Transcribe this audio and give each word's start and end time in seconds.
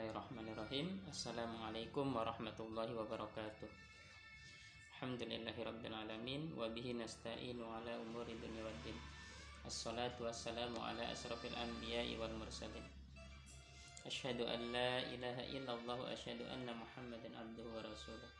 Bismillahirrahmanirrahim 0.00 0.96
Assalamualaikum 1.12 2.16
warahmatullahi 2.16 2.88
wabarakatuh 2.96 3.68
Alhamdulillahirrabbilalamin 4.96 6.56
Wabihi 6.56 6.96
nasta'inu 6.96 7.60
ala 7.60 8.00
umuri 8.00 8.32
dunia 8.40 8.64
waddin 8.64 8.96
Assalatu 9.68 10.24
wassalamu 10.24 10.80
ala 10.80 11.04
asrafil 11.04 11.52
anbiya'i 11.52 12.16
wal 12.16 12.32
mursalin 12.32 12.80
Ashadu 14.08 14.48
an 14.48 14.72
la 14.72 15.04
ilaha 15.04 15.44
illallah 15.52 16.00
ashadu 16.08 16.48
anna 16.48 16.72
muhammadan 16.72 17.36
abduhu 17.36 17.68
wa 17.68 17.84
rasuluh 17.84 18.30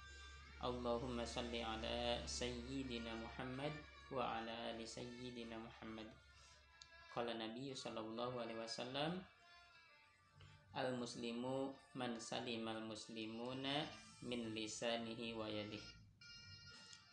Allahumma 0.65 1.29
salli 1.29 1.61
ala 1.61 2.25
sayyidina 2.25 3.21
Muhammad 3.21 3.77
wa 4.09 4.41
ala 4.41 4.73
ali 4.73 4.89
sayyidina 4.89 5.61
Muhammad 5.61 6.09
Qala 7.13 7.37
Nabi 7.37 7.77
sallallahu 7.77 8.49
alaihi 8.49 8.65
wasallam 8.65 9.21
al 10.77 10.95
muslimu 10.95 11.75
man 11.99 12.15
salimal 12.21 12.79
muslimuna 12.87 13.87
min 14.23 14.55
lisanihi 14.55 15.35
wa 15.35 15.49
yadih 15.49 15.83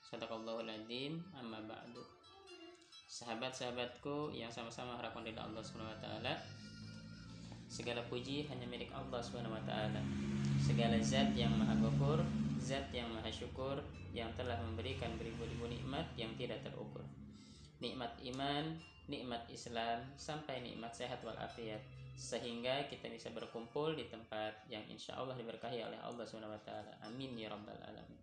sadaqallahul 0.07 0.67
adzim 0.67 1.19
amma 1.35 1.59
ba'du. 1.67 1.99
Sahabat-sahabatku 3.07 4.35
yang 4.35 4.51
sama-sama 4.51 4.95
harapkan 4.99 5.23
dari 5.23 5.35
Allah 5.39 5.63
Subhanahu 5.63 5.91
wa 5.91 6.01
taala 6.03 6.33
segala 7.67 7.99
puji 8.07 8.47
hanya 8.47 8.63
milik 8.67 8.91
Allah 8.95 9.19
Subhanahu 9.19 9.55
wa 9.55 9.63
taala. 9.67 9.99
Segala 10.63 10.99
zat 11.03 11.35
yang 11.35 11.51
maha 11.55 11.75
ghaffur 11.79 12.23
zat 12.61 12.91
yang 12.91 13.07
maha 13.11 13.31
syukur 13.31 13.79
yang 14.11 14.31
telah 14.35 14.59
memberikan 14.63 15.11
beribu-ribu 15.19 15.67
nikmat 15.67 16.07
yang 16.15 16.31
tidak 16.35 16.63
terukur. 16.63 17.03
Nikmat 17.83 18.15
iman 18.35 18.75
nikmat 19.07 19.47
Islam 19.47 20.03
sampai 20.19 20.59
nikmat 20.59 20.91
sehat 20.91 21.23
walafiat 21.23 21.79
sehingga 22.17 22.89
kita 22.89 23.13
bisa 23.13 23.29
berkumpul 23.29 23.93
di 23.93 24.09
tempat 24.09 24.65
yang 24.65 24.81
insya 24.89 25.13
Allah 25.21 25.37
diberkahi 25.37 25.85
oleh 25.85 26.01
Allah 26.01 26.25
swt. 26.25 26.69
Amin 27.05 27.37
ya 27.37 27.53
rabbal 27.53 27.77
alamin. 27.77 28.17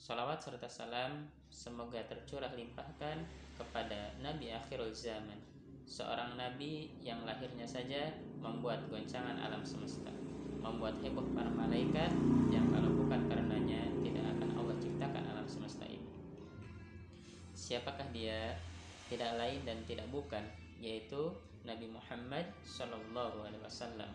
Salawat 0.00 0.40
serta 0.40 0.64
salam 0.66 1.28
semoga 1.52 2.00
tercurah 2.08 2.50
limpahkan 2.56 3.20
kepada 3.60 4.16
Nabi 4.24 4.56
akhirul 4.56 4.90
zaman, 4.90 5.36
seorang 5.84 6.34
nabi 6.40 6.90
yang 7.04 7.22
lahirnya 7.28 7.68
saja 7.68 8.12
membuat 8.40 8.88
goncangan 8.88 9.36
alam 9.36 9.60
semesta, 9.62 10.10
membuat 10.64 10.96
heboh 11.04 11.28
para 11.36 11.48
malaikat 11.52 12.10
yang 12.48 12.66
kalau 12.72 12.88
bukan 13.04 13.20
karenanya 13.28 13.84
tidak 14.00 14.24
akan 14.36 14.48
Allah 14.60 14.76
ciptakan 14.80 15.24
alam 15.28 15.46
semesta 15.46 15.84
ini. 15.86 16.08
Siapakah 17.52 18.08
dia? 18.10 18.58
Tidak 19.08 19.36
lain 19.36 19.60
dan 19.68 19.84
tidak 19.84 20.08
bukan, 20.08 20.42
yaitu 20.80 21.32
Nabi 21.64 21.88
Muhammad 21.88 22.44
Shallallahu 22.64 23.44
Alaihi 23.44 23.62
Wasallam 23.64 24.10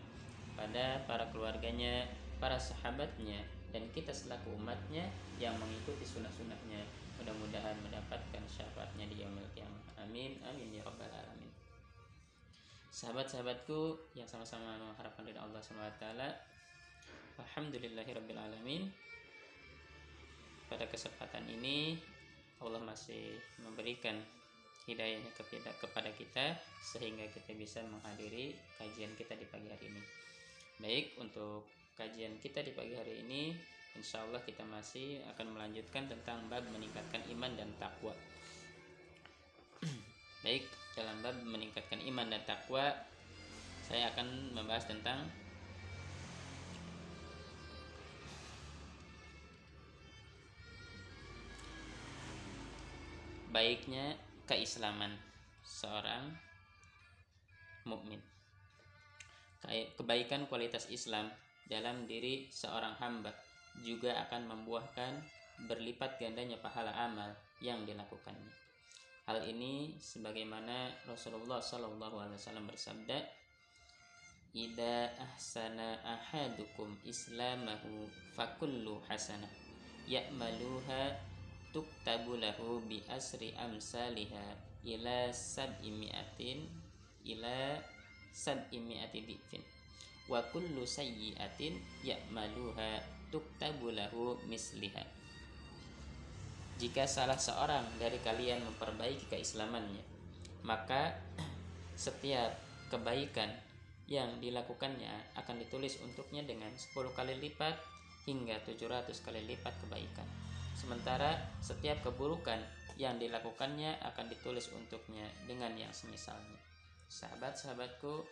pada 0.54 1.02
para 1.06 1.26
keluarganya, 1.30 2.06
para 2.38 2.58
sahabatnya, 2.58 3.42
dan 3.70 3.86
kita 3.94 4.10
selaku 4.10 4.54
umatnya 4.58 5.06
yang 5.38 5.54
mengikuti 5.58 6.02
sunnah-sunnahnya 6.02 6.82
mudah-mudahan 7.20 7.76
mendapatkan 7.84 8.42
syafaatnya 8.48 9.06
di 9.06 9.22
yaumil 9.22 9.46
kiamah. 9.52 9.84
Amin 10.00 10.40
amin 10.40 10.72
ya 10.72 10.82
rabbal 10.82 11.12
alamin. 11.12 11.52
Sahabat-sahabatku 12.90 14.10
yang 14.18 14.26
sama-sama 14.26 14.74
mengharapkan 14.80 15.22
dari 15.22 15.38
Allah 15.38 15.60
SWT 15.62 16.04
Alhamdulillahirabbil 17.38 18.40
alamin. 18.40 18.90
Pada 20.66 20.86
kesempatan 20.88 21.46
ini 21.50 21.98
Allah 22.58 22.82
masih 22.82 23.38
memberikan 23.62 24.18
hidayahnya 24.90 25.30
kepada 25.78 26.10
kita 26.18 26.58
sehingga 26.82 27.22
kita 27.30 27.54
bisa 27.54 27.80
menghadiri 27.86 28.58
kajian 28.76 29.14
kita 29.14 29.38
di 29.38 29.46
pagi 29.46 29.70
hari 29.70 29.86
ini. 29.86 30.02
Baik, 30.82 31.06
untuk 31.22 31.70
kajian 31.94 32.34
kita 32.42 32.66
di 32.66 32.74
pagi 32.74 32.98
hari 32.98 33.22
ini 33.22 33.54
insya 33.94 34.22
Allah 34.22 34.42
kita 34.42 34.62
masih 34.66 35.22
akan 35.34 35.54
melanjutkan 35.54 36.06
tentang 36.10 36.46
bab 36.50 36.62
meningkatkan 36.74 37.22
iman 37.38 37.52
dan 37.54 37.70
takwa. 37.78 38.14
Baik, 40.44 40.66
dalam 40.98 41.22
bab 41.22 41.36
meningkatkan 41.46 42.02
iman 42.10 42.26
dan 42.26 42.42
takwa 42.42 42.90
saya 43.90 44.10
akan 44.14 44.54
membahas 44.54 44.86
tentang 44.86 45.26
baiknya 53.50 54.14
keislaman 54.50 55.14
seorang 55.62 56.34
mukmin. 57.86 58.18
Kebaikan 59.94 60.50
kualitas 60.50 60.90
Islam 60.90 61.30
dalam 61.70 62.10
diri 62.10 62.50
seorang 62.50 62.98
hamba 62.98 63.30
juga 63.86 64.18
akan 64.26 64.50
membuahkan 64.50 65.22
berlipat 65.70 66.18
gandanya 66.18 66.58
pahala 66.58 66.90
amal 66.98 67.30
yang 67.62 67.86
dilakukannya. 67.86 68.50
Hal 69.30 69.46
ini 69.46 69.94
sebagaimana 70.02 70.90
Rasulullah 71.06 71.62
Shallallahu 71.62 72.18
Alaihi 72.18 72.40
Wasallam 72.40 72.66
bersabda, 72.66 73.22
"Ida 74.50 75.14
ahsana 75.14 76.02
ahadukum 76.02 76.98
islamahu 77.06 78.10
fakullu 78.34 78.98
hasanah 79.06 79.52
ya'maluha 80.10 81.29
tuktabu 81.70 82.38
lahu 82.38 82.82
bi 82.86 82.98
asri 83.06 83.54
amsaliha 83.54 84.58
ila 84.86 85.30
sab'i 85.30 85.92
mi'atin 85.92 86.66
ila 87.26 87.78
sab'i 88.34 88.78
mi'ati 88.80 89.20
dhifin 89.22 89.62
wa 90.26 90.42
kullu 90.50 90.82
sayyi'atin 90.86 91.78
ya'maluha 92.06 93.02
tuktabu 93.30 93.90
lahu 93.94 94.38
misliha. 94.46 95.02
Jika 96.80 97.04
salah 97.04 97.36
seorang 97.36 97.84
dari 98.00 98.18
kalian 98.24 98.64
memperbaiki 98.64 99.28
keislamannya 99.28 100.02
maka 100.64 101.14
setiap 101.96 102.56
kebaikan 102.88 103.52
yang 104.10 104.42
dilakukannya 104.42 105.38
akan 105.38 105.62
ditulis 105.62 106.02
untuknya 106.02 106.42
dengan 106.42 106.72
10 106.74 106.90
kali 107.14 107.38
lipat 107.38 107.78
hingga 108.26 108.58
700 108.66 109.06
kali 109.22 109.40
lipat 109.46 109.74
kebaikan 109.86 110.49
Sementara 110.80 111.36
setiap 111.60 112.00
keburukan 112.00 112.56
yang 112.96 113.20
dilakukannya 113.20 114.00
akan 114.00 114.32
ditulis 114.32 114.72
untuknya 114.72 115.28
dengan 115.44 115.76
yang 115.76 115.92
semisalnya. 115.92 116.56
Sahabat-sahabatku 117.12 118.24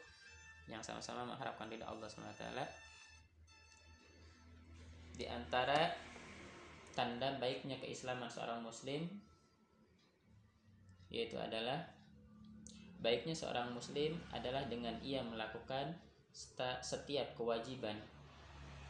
yang 0.72 0.81
sama-sama 0.81 1.28
mengharapkan 1.28 1.69
ridha 1.69 1.84
Allah 1.84 2.08
SWT 2.08 2.44
di 5.19 5.26
antara 5.26 5.92
tanda 6.94 7.34
baiknya 7.42 7.75
keislaman 7.82 8.31
seorang 8.31 8.62
muslim 8.62 9.04
yaitu 11.10 11.34
adalah 11.41 11.91
baiknya 13.03 13.34
seorang 13.34 13.75
muslim 13.75 14.14
adalah 14.31 14.62
dengan 14.70 14.94
ia 15.03 15.25
melakukan 15.26 15.97
setiap 16.84 17.34
kewajiban 17.34 17.98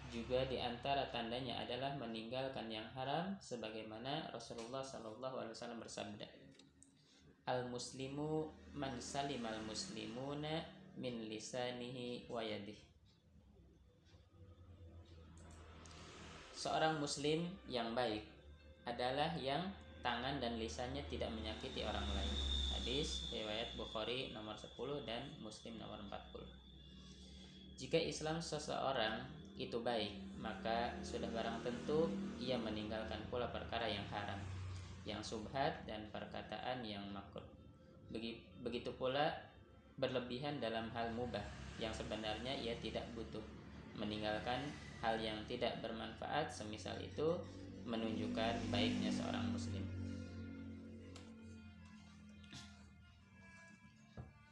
juga 0.09 0.45
di 0.49 0.57
antara 0.57 1.09
tandanya 1.13 1.61
adalah 1.61 1.93
meninggalkan 2.01 2.69
yang 2.73 2.85
haram 2.97 3.37
sebagaimana 3.41 4.33
Rasulullah 4.33 4.81
Shallallahu 4.81 5.37
alaihi 5.45 5.55
wasallam 5.55 5.81
bersabda 5.81 6.27
Al 7.49 7.69
muslimu 7.69 8.49
man 8.77 8.97
salimal 9.01 9.57
muslimuna 9.65 10.65
min 10.97 11.29
lisanihi 11.29 12.29
wa 12.29 12.41
yadihi 12.45 12.89
Seorang 16.59 16.99
muslim 16.99 17.47
yang 17.71 17.95
baik 17.95 18.27
adalah 18.83 19.31
yang 19.39 19.63
tangan 20.03 20.43
dan 20.43 20.59
lisannya 20.59 21.07
tidak 21.07 21.31
menyakiti 21.31 21.87
orang 21.87 22.03
lain. 22.03 22.35
Hadis 22.75 23.31
riwayat 23.31 23.79
Bukhari 23.79 24.35
nomor 24.35 24.59
10 24.59 24.75
dan 25.07 25.23
Muslim 25.39 25.79
nomor 25.79 26.03
40. 26.11 26.43
Jika 27.79 28.03
Islam 28.03 28.43
seseorang 28.43 29.23
itu 29.59 29.83
baik, 29.83 30.39
maka 30.39 30.95
sudah 31.03 31.27
barang 31.35 31.67
tentu 31.67 32.07
ia 32.39 32.55
meninggalkan 32.55 33.19
pula 33.27 33.51
perkara 33.51 33.91
yang 33.91 34.07
haram, 34.15 34.39
yang 35.03 35.19
subhat 35.19 35.83
dan 35.83 36.07
perkataan 36.15 36.87
yang 36.87 37.03
makruh. 37.11 37.43
Begitu 38.63 38.95
pula 38.95 39.35
berlebihan 39.99 40.63
dalam 40.63 40.89
hal 40.95 41.11
mubah 41.13 41.43
yang 41.83 41.91
sebenarnya 41.91 42.55
ia 42.55 42.79
tidak 42.79 43.05
butuh. 43.19 43.43
Meninggalkan 43.99 44.63
hal 45.03 45.19
yang 45.19 45.43
tidak 45.51 45.83
bermanfaat 45.83 46.55
semisal 46.55 46.95
itu 47.03 47.35
menunjukkan 47.83 48.71
baiknya 48.71 49.11
seorang 49.11 49.43
muslim. 49.51 49.83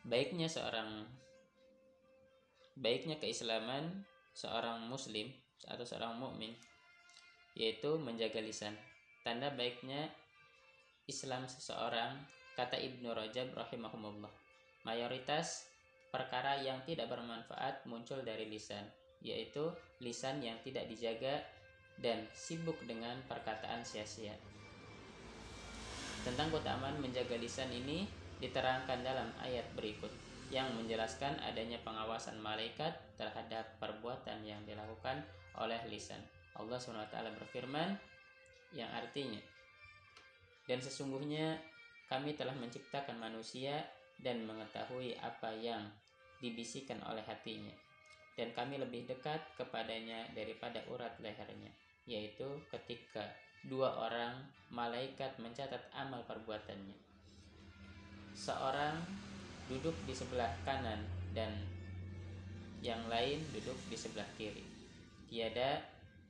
Baiknya 0.07 0.51
seorang 0.51 1.07
baiknya 2.79 3.17
keislaman 3.23 4.07
seorang 4.37 4.85
muslim 4.85 5.33
atau 5.65 5.89
seorang 5.89 6.13
mukmin 6.21 6.53
yaitu 7.57 7.97
menjaga 7.97 8.45
lisan. 8.45 8.77
Tanda 9.25 9.49
baiknya 9.57 10.13
Islam 11.09 11.49
seseorang 11.49 12.21
kata 12.53 12.77
Ibnu 12.77 13.17
Rajab 13.17 13.57
rahimahumullah. 13.57 14.29
Mayoritas 14.85 15.65
perkara 16.13 16.61
yang 16.61 16.85
tidak 16.85 17.09
bermanfaat 17.09 17.89
muncul 17.89 18.21
dari 18.21 18.47
lisan. 18.47 18.85
yaitu 19.25 19.73
lisan 20.05 20.45
yang 20.45 20.61
tidak 20.61 20.87
dijaga 20.93 21.41
dan 21.99 22.29
sibuk 22.37 22.77
dengan 22.85 23.17
perkataan 23.25 23.81
sia-sia. 23.81 24.37
Tentang 26.21 26.53
keutamaan 26.53 27.01
menjaga 27.01 27.41
lisan 27.41 27.73
ini 27.73 28.05
diterangkan 28.39 29.01
dalam 29.01 29.33
ayat 29.41 29.65
berikut 29.73 30.13
yang 30.53 30.71
menjelaskan 30.79 31.39
adanya 31.43 31.81
pengawasan 31.83 32.39
malaikat 32.39 32.95
terhadap 33.19 33.67
perbuatan 33.83 34.47
yang 34.47 34.63
dilakukan 34.63 35.25
oleh 35.59 35.81
lisan. 35.91 36.21
Allah 36.57 36.81
SWT 36.81 37.13
berfirman 37.37 37.99
yang 38.73 38.89
artinya 38.93 39.41
dan 40.67 40.83
sesungguhnya 40.83 41.59
kami 42.11 42.35
telah 42.35 42.55
menciptakan 42.55 43.19
manusia 43.19 43.87
dan 44.19 44.43
mengetahui 44.47 45.15
apa 45.23 45.55
yang 45.55 45.87
dibisikkan 46.43 46.99
oleh 47.07 47.23
hatinya 47.23 47.73
dan 48.37 48.53
kami 48.53 48.77
lebih 48.77 49.09
dekat 49.09 49.41
kepadanya 49.57 50.29
daripada 50.37 50.83
urat 50.93 51.17
lehernya 51.23 51.73
yaitu 52.05 52.47
ketika 52.69 53.25
dua 53.67 53.97
orang 54.07 54.47
malaikat 54.71 55.35
mencatat 55.41 55.81
amal 55.97 56.23
perbuatannya 56.29 56.95
seorang 58.37 59.01
duduk 59.67 59.97
di 60.07 60.15
sebelah 60.15 60.53
kanan 60.63 61.03
dan 61.35 61.51
yang 62.85 63.03
lain 63.11 63.43
duduk 63.51 63.77
di 63.91 63.99
sebelah 63.99 64.29
kiri 64.39 64.63
tiada 65.27 65.83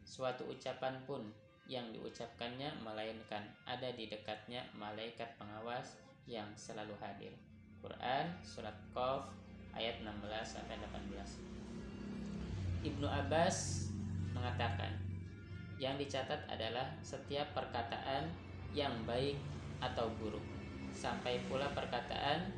suatu 0.07 0.49
ucapan 0.49 0.97
pun 1.05 1.21
yang 1.67 1.91
diucapkannya 1.91 2.71
melainkan 2.81 3.43
ada 3.67 3.91
di 3.93 4.07
dekatnya 4.07 4.63
malaikat 4.79 5.35
pengawas 5.37 5.99
yang 6.25 6.47
selalu 6.55 6.95
hadir 7.03 7.35
Quran 7.83 8.27
surat 8.43 8.75
Qaf 8.91 9.31
ayat 9.77 10.01
16 10.01 10.09
sampai 10.43 10.81
18. 10.81 12.89
Ibnu 12.89 13.07
Abbas 13.07 13.89
mengatakan, 14.33 14.97
yang 15.77 16.01
dicatat 16.01 16.49
adalah 16.49 16.89
setiap 17.05 17.53
perkataan 17.53 18.33
yang 18.73 18.97
baik 19.05 19.37
atau 19.85 20.09
buruk. 20.17 20.43
Sampai 20.97 21.45
pula 21.45 21.69
perkataan 21.77 22.49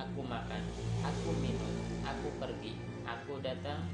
aku 0.00 0.24
makan, 0.24 0.64
aku 1.04 1.30
minum, 1.44 1.74
aku 2.00 2.32
pergi, 2.40 2.72
aku 3.04 3.36
datang 3.44 3.84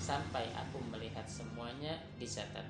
sampai 0.00 0.48
aku 0.56 0.80
melihat 0.88 1.28
semuanya 1.28 2.00
dicatat. 2.16 2.64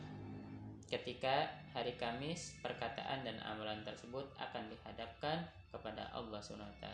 Ketika 0.91 1.49
hari 1.73 1.97
Kamis, 1.97 2.59
perkataan 2.61 3.25
dan 3.25 3.41
amalan 3.47 3.81
tersebut 3.87 4.29
akan 4.37 4.69
dihadapkan 4.69 5.49
kepada 5.73 6.11
Allah 6.13 6.43
SWT 6.43 6.85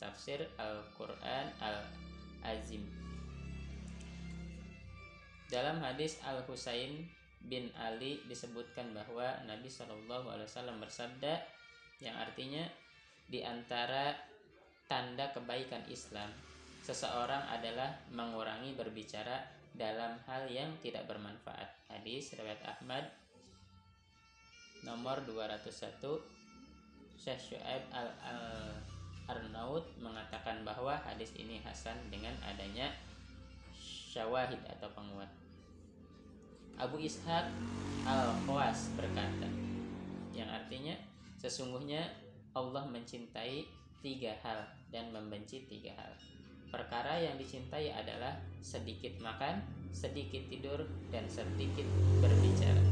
tafsir 0.00 0.48
Al-Quran 0.56 1.52
Al-Azim 1.60 3.04
dalam 5.54 5.78
hadis 5.78 6.18
Al-Husain 6.26 7.06
bin 7.46 7.70
Ali 7.78 8.24
disebutkan 8.26 8.90
bahwa 8.90 9.38
Nabi 9.46 9.70
Shallallahu 9.70 10.32
Alaihi 10.32 10.50
Wasallam 10.50 10.82
bersabda 10.82 11.46
yang 12.02 12.16
artinya 12.18 12.66
di 13.30 13.44
antara 13.46 14.16
tanda 14.86 15.30
kebaikan 15.32 15.82
Islam 15.88 16.28
seseorang 16.84 17.48
adalah 17.48 17.96
mengurangi 18.12 18.76
berbicara 18.76 19.40
dalam 19.74 20.20
hal 20.28 20.46
yang 20.46 20.70
tidak 20.84 21.08
bermanfaat. 21.08 21.66
Hadis 21.90 22.36
riwayat 22.36 22.60
Ahmad 22.64 23.08
nomor 24.84 25.24
201 25.24 25.98
Syekh 27.16 27.40
Syuaib 27.40 27.82
al, 27.90 28.12
-Al 28.20 28.84
Arnaud 29.24 29.88
mengatakan 30.04 30.60
bahwa 30.68 31.00
hadis 31.00 31.32
ini 31.32 31.56
hasan 31.64 31.96
dengan 32.12 32.36
adanya 32.44 32.92
syawahid 33.72 34.60
atau 34.68 34.88
penguat. 34.92 35.28
Abu 36.76 37.00
Ishaq 37.00 37.48
Al-Qawas 38.04 38.92
berkata, 38.98 39.48
yang 40.36 40.50
artinya 40.50 40.92
sesungguhnya 41.40 42.04
Allah 42.52 42.84
mencintai 42.84 43.64
tiga 44.04 44.36
hal 44.44 44.68
dan 44.92 45.08
membenci 45.16 45.64
tiga 45.64 45.96
hal. 45.96 46.12
Perkara 46.68 47.16
yang 47.16 47.40
dicintai 47.40 47.88
adalah 47.88 48.36
sedikit 48.60 49.16
makan, 49.24 49.64
sedikit 49.96 50.44
tidur, 50.52 50.84
dan 51.08 51.24
sedikit 51.24 51.88
berbicara. 52.20 52.84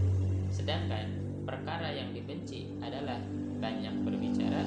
Sedangkan 0.49 1.13
perkara 1.45 1.93
yang 1.93 2.17
dibenci 2.17 2.73
adalah 2.81 3.21
banyak 3.61 3.93
berbicara, 4.09 4.65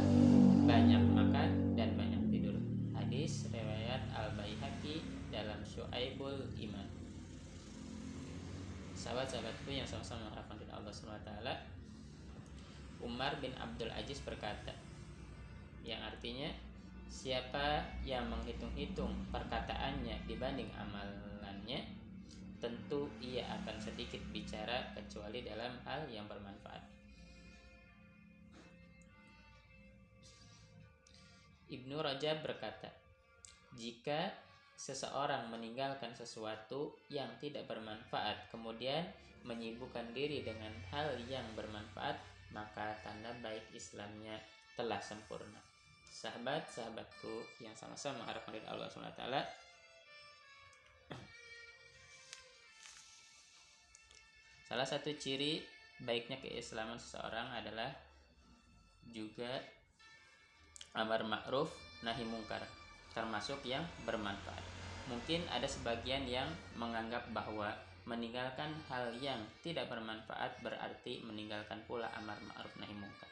banyak 0.70 1.02
makan 1.18 1.74
dan 1.74 1.98
banyak 1.98 2.22
tidur. 2.30 2.54
Hadis 2.94 3.50
riwayat 3.50 4.06
Al 4.14 4.38
Baihaqi 4.38 5.02
dalam 5.34 5.66
Syuaibul 5.66 6.46
Iman. 6.62 6.86
Sahabat-sahabatku 8.94 9.74
yang 9.74 9.90
sama-sama 9.90 10.30
mengharapkan 10.30 10.56
Allah 10.76 10.94
SWT 10.94 11.30
Umar 13.04 13.38
bin 13.38 13.54
Abdul 13.60 13.92
Aziz 13.94 14.18
berkata 14.24 14.85
yang 15.86 16.02
artinya 16.02 16.50
siapa 17.06 17.86
yang 18.02 18.26
menghitung-hitung 18.28 19.14
perkataannya 19.30 20.26
dibanding 20.26 20.68
amalannya 20.74 21.86
tentu 22.58 23.06
ia 23.22 23.46
akan 23.62 23.78
sedikit 23.78 24.20
bicara 24.34 24.90
kecuali 24.98 25.46
dalam 25.46 25.78
hal 25.86 26.10
yang 26.10 26.26
bermanfaat. 26.26 26.82
Ibnu 31.66 31.98
Rajab 31.98 32.46
berkata, 32.46 32.90
jika 33.78 34.34
seseorang 34.76 35.50
meninggalkan 35.50 36.12
sesuatu 36.12 36.94
yang 37.08 37.32
tidak 37.40 37.66
bermanfaat 37.66 38.52
kemudian 38.52 39.08
menyibukkan 39.48 40.12
diri 40.12 40.44
dengan 40.44 40.74
hal 40.92 41.16
yang 41.32 41.46
bermanfaat 41.56 42.20
maka 42.52 43.00
tanda 43.04 43.32
baik 43.40 43.64
Islamnya 43.72 44.36
telah 44.76 45.00
sempurna 45.00 45.75
sahabat-sahabatku 46.16 47.60
yang 47.60 47.76
sama-sama 47.76 48.24
mengharapkan 48.24 48.56
dari 48.56 48.68
Allah 48.72 48.88
SWT 48.88 49.24
salah 54.66 54.88
satu 54.88 55.12
ciri 55.20 55.60
baiknya 56.00 56.40
keislaman 56.40 56.96
seseorang 56.96 57.52
adalah 57.52 57.92
juga 59.12 59.60
amar 60.96 61.28
ma'ruf 61.28 61.70
nahi 62.02 62.24
mungkar 62.24 62.64
termasuk 63.16 63.64
yang 63.64 63.84
bermanfaat. 64.04 64.64
Mungkin 65.08 65.46
ada 65.54 65.70
sebagian 65.70 66.28
yang 66.28 66.50
menganggap 66.76 67.30
bahwa 67.32 67.72
meninggalkan 68.04 68.74
hal 68.92 69.14
yang 69.22 69.40
tidak 69.64 69.88
bermanfaat 69.88 70.60
berarti 70.60 71.24
meninggalkan 71.24 71.80
pula 71.88 72.12
amar 72.20 72.36
ma'ruf 72.44 72.74
nahi 72.76 72.92
mungkar. 72.98 73.30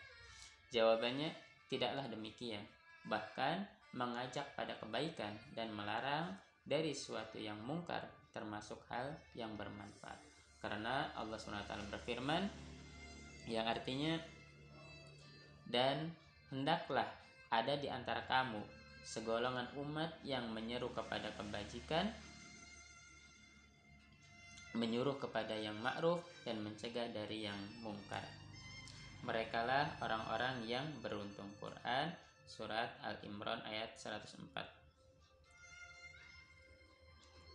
Jawabannya 0.71 1.33
tidaklah 1.73 2.05
demikian 2.05 2.61
bahkan 3.09 3.65
mengajak 3.97 4.45
pada 4.53 4.77
kebaikan 4.77 5.33
dan 5.57 5.73
melarang 5.73 6.37
dari 6.61 6.93
suatu 6.93 7.41
yang 7.41 7.57
mungkar 7.65 8.05
termasuk 8.29 8.77
hal 8.93 9.17
yang 9.33 9.57
bermanfaat 9.57 10.21
karena 10.61 11.09
Allah 11.17 11.41
SWT 11.41 11.89
berfirman 11.89 12.45
yang 13.49 13.65
artinya 13.65 14.21
dan 15.67 16.13
hendaklah 16.53 17.09
ada 17.49 17.73
di 17.75 17.89
antara 17.89 18.21
kamu 18.29 18.61
segolongan 19.03 19.67
umat 19.81 20.13
yang 20.23 20.47
menyeru 20.53 20.93
kepada 20.95 21.33
kebajikan 21.35 22.07
menyuruh 24.73 25.21
kepada 25.21 25.53
yang 25.53 25.77
ma'ruf 25.85 26.25
dan 26.41 26.57
mencegah 26.65 27.05
dari 27.13 27.45
yang 27.45 27.57
mungkar. 27.85 28.42
Merekalah 29.23 29.95
orang-orang 30.03 30.67
yang 30.67 30.83
beruntung. 30.99 31.47
Quran 31.63 32.11
Surat 32.43 32.91
Al-Imran 33.01 33.63
ayat 33.63 33.95
104 33.95 34.51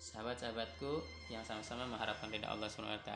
Sahabat-sahabatku 0.00 1.04
yang 1.28 1.44
sama-sama 1.44 1.84
mengharapkan 1.84 2.32
ridha 2.32 2.48
Allah 2.48 2.72
SWT 2.72 3.12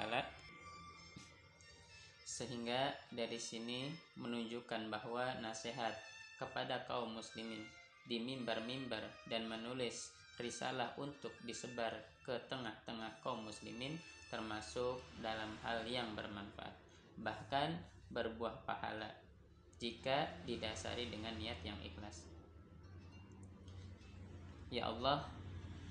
sehingga 2.32 2.96
dari 3.12 3.36
sini 3.36 3.92
menunjukkan 4.16 4.88
bahwa 4.88 5.36
nasihat 5.44 5.92
kepada 6.40 6.84
kaum 6.88 7.12
muslimin 7.12 7.60
di 8.08 8.18
mimbar-mimbar 8.20 9.04
dan 9.28 9.44
menulis 9.48 10.16
risalah 10.40 10.96
untuk 10.96 11.30
disebar 11.44 11.92
ke 12.24 12.34
tengah-tengah 12.48 13.20
kaum 13.20 13.44
muslimin 13.44 14.00
termasuk 14.32 14.96
dalam 15.20 15.52
hal 15.60 15.84
yang 15.84 16.16
bermanfaat 16.16 16.72
bahkan 17.20 17.76
berbuah 18.12 18.68
pahala 18.68 19.08
jika 19.80 20.30
didasari 20.46 21.10
dengan 21.10 21.34
niat 21.40 21.58
yang 21.66 21.76
ikhlas. 21.82 22.28
Ya 24.72 24.88
Allah 24.88 25.28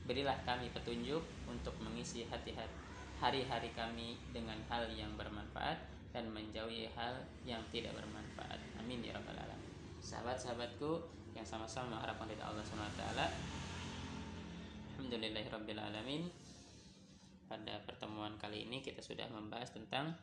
berilah 0.07 0.37
kami 0.47 0.73
petunjuk 0.73 1.21
untuk 1.45 1.75
mengisi 1.83 2.25
hati-hati 2.25 2.81
hari-hari 3.21 3.69
kami 3.77 4.17
dengan 4.33 4.57
hal 4.65 4.89
yang 4.97 5.13
bermanfaat 5.13 5.77
dan 6.09 6.25
menjauhi 6.33 6.89
hal 6.97 7.21
yang 7.45 7.61
tidak 7.69 7.93
bermanfaat. 7.93 8.57
Amin 8.81 9.05
ya 9.05 9.13
rabbal 9.13 9.37
alamin. 9.37 9.69
Sahabat-sahabatku 10.01 11.05
yang 11.37 11.45
sama-sama 11.45 12.01
mengharapkan 12.01 12.25
dari 12.25 12.41
Allah 12.41 12.65
SWT 12.65 13.01
Alhamdulillahirabbil 14.97 15.77
alamin. 15.77 16.33
Pada 17.45 17.77
pertemuan 17.85 18.33
kali 18.41 18.65
ini 18.65 18.81
kita 18.81 19.05
sudah 19.05 19.29
membahas 19.29 19.69
tentang 19.69 20.17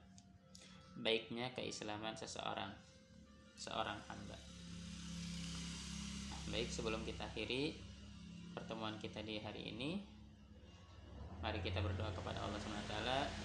baiknya 0.99 1.55
keislaman 1.55 2.14
seseorang 2.19 2.75
seorang 3.59 3.99
hamba. 4.07 4.38
Baik, 6.49 6.71
sebelum 6.71 7.05
kita 7.05 7.28
akhiri 7.28 7.76
pertemuan 8.57 8.97
kita 8.97 9.21
di 9.21 9.38
hari 9.43 9.75
ini, 9.75 10.00
mari 11.45 11.61
kita 11.61 11.85
berdoa 11.85 12.09
kepada 12.14 12.40
Allah 12.40 12.59
SWT. 12.59 12.95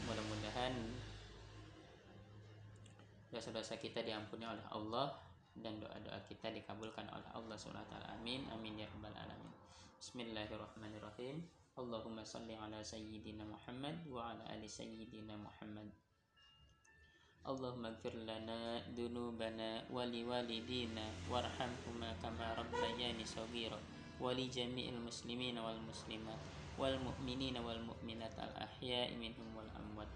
Mudah-mudahan 0.07 0.73
dosa-dosa 3.33 3.75
kita 3.81 4.05
diampuni 4.05 4.45
oleh 4.45 4.63
Allah 4.69 5.13
dan 5.57 5.77
doa-doa 5.81 6.21
kita 6.29 6.53
dikabulkan 6.53 7.09
oleh 7.09 7.29
Allah 7.33 7.57
SWT. 7.57 7.93
Amin. 8.13 8.45
Amin 8.53 8.77
ya 8.77 8.87
rabbal 8.87 9.13
alamin. 9.13 9.53
Bismillahirrahmanirrahim. 9.97 11.41
Allahumma 11.73 12.21
salli 12.21 12.53
ala 12.53 12.85
sayyidina 12.85 13.41
Muhammad 13.49 13.97
wa 14.05 14.29
ala 14.29 14.45
ali 14.53 14.69
sayyidina 14.69 15.33
Muhammad. 15.37 15.89
Allahumma 17.43 17.91
gfir 17.99 18.15
lana 18.23 18.79
dunubana 18.95 19.83
wali 19.91 20.23
walidina 20.23 21.03
warhamhuma 21.27 22.15
kama 22.23 22.55
rabbayani 22.55 23.27
saghira 23.27 23.75
wali 24.15 24.47
jami'il 24.47 24.95
muslimina 25.03 25.59
wal 25.59 25.75
muslimat 25.83 26.39
wal 26.79 26.95
mu'minina 27.03 27.59
wal 27.59 27.83
mu'minat 27.83 28.31
al 28.39 28.47
ahya'i 28.55 29.19
minhum 29.19 29.43
wal 29.51 29.67
amwat. 29.75 30.07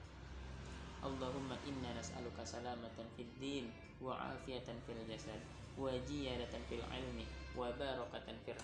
Allahumma 1.03 1.59
inna 1.67 1.91
nas'aluka 1.99 2.47
salamatan 2.47 3.11
fid 3.19 3.27
din 3.43 3.75
wa 3.99 4.15
afiyatan 4.31 4.79
fil 4.87 5.03
jasad 5.11 5.43
wa 5.75 5.91
jiyadatan 6.07 6.63
fil 6.71 6.79
ilmi 6.95 7.27
wa 7.59 7.67
barakatan 7.75 8.39
fil 8.47 8.55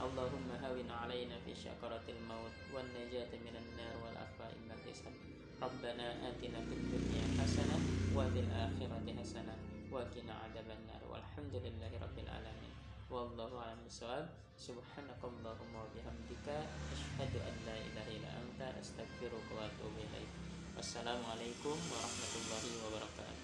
اللهم 0.00 0.48
هون 0.64 0.90
علينا 0.90 1.36
في 1.44 1.52
شكرة 1.54 2.06
الموت 2.08 2.56
والنجاة 2.72 3.32
من 3.46 3.54
النار 3.62 3.94
والأخفاء 4.04 4.52
من 4.64 4.70
الحساب. 4.72 5.14
ربنا 5.62 6.06
آتنا 6.28 6.60
في 6.68 6.74
الدنيا 6.80 7.24
حسنة 7.36 7.76
وفي 8.16 8.40
الآخرة 8.40 9.06
حسنة 9.20 9.54
وقنا 9.92 10.34
عذاب 10.42 10.68
النار. 10.78 11.02
والحمد 11.10 11.54
لله 11.54 11.92
رب 12.00 12.18
العالمين. 12.18 12.74
والله 13.10 13.50
أعلم 13.58 13.84
الصواب 13.86 14.26
سبحانك 14.56 15.20
اللهم 15.20 15.74
وبحمدك 15.82 16.48
أشهد 16.96 17.32
أن 17.48 17.54
لا 17.68 17.76
إله 17.76 18.06
إلا 18.16 18.30
أنت 18.40 18.60
أستغفرك 18.80 19.46
وأتوب 19.52 19.94
إليك. 20.00 20.32
السلام 20.78 21.20
عليكم 21.32 21.76
ورحمة 21.92 22.32
الله 22.40 22.64
وبركاته. 22.84 23.39